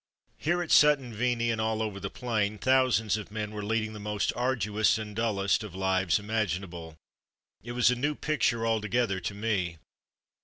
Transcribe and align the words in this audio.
Here 0.39 0.63
at 0.63 0.71
Sutton 0.71 1.13
Veney, 1.13 1.51
and 1.51 1.61
all 1.61 1.79
over 1.79 1.99
the 1.99 2.09
plain, 2.09 2.57
thousands 2.57 3.17
of 3.17 3.29
men 3.29 3.51
were 3.51 3.63
leading 3.63 3.93
the 3.93 3.99
most 3.99 4.33
arduous 4.35 4.97
and 4.97 5.15
dullest 5.15 5.63
of 5.63 5.75
lives 5.75 6.17
imaginable. 6.17 6.95
It 7.61 7.73
was 7.73 7.91
a 7.91 7.95
new 7.95 8.15
picture 8.15 8.65
altogether 8.65 9.19
to 9.19 9.33
me. 9.35 9.77